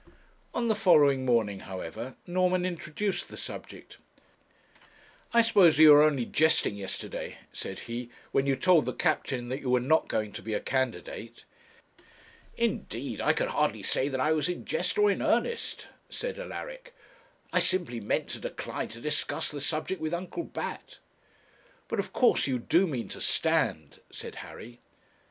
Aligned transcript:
On 0.55 0.67
the 0.67 0.73
following 0.73 1.25
morning, 1.27 1.59
however, 1.59 2.15
Norman 2.25 2.65
introduced 2.65 3.27
the 3.29 3.37
subject. 3.37 3.99
'I 5.31 5.43
suppose 5.43 5.77
you 5.77 5.91
were 5.91 6.01
only 6.01 6.25
jesting 6.25 6.75
yesterday,' 6.75 7.37
said 7.53 7.81
he, 7.81 8.09
'when 8.31 8.47
you 8.47 8.55
told 8.55 8.85
the 8.85 8.93
captain 8.93 9.49
that 9.49 9.59
you 9.61 9.69
were 9.69 9.79
not 9.79 10.07
going 10.07 10.31
to 10.31 10.41
be 10.41 10.55
a 10.55 10.59
candidate?' 10.59 11.45
'Indeed 12.57 13.21
I 13.21 13.33
can 13.33 13.49
hardly 13.49 13.83
say 13.83 14.07
that 14.07 14.19
I 14.19 14.31
was 14.31 14.49
in 14.49 14.65
jest 14.65 14.97
or 14.97 15.11
in 15.11 15.21
earnest,' 15.21 15.87
said 16.09 16.39
Alaric. 16.39 16.95
'I 17.53 17.59
simply 17.59 17.99
meant 17.99 18.27
to 18.29 18.39
decline 18.39 18.87
to 18.87 19.01
discuss 19.01 19.51
the 19.51 19.61
subject 19.61 20.01
with 20.01 20.15
Uncle 20.15 20.45
Bat.' 20.45 20.97
'But 21.87 21.99
of 21.99 22.11
course 22.11 22.47
you 22.47 22.57
do 22.57 22.87
mean 22.87 23.07
to 23.09 23.21
stand?' 23.21 23.99
said 24.11 24.37
Harry. 24.37 24.79